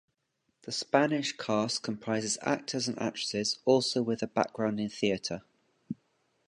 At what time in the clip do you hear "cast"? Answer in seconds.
1.37-1.83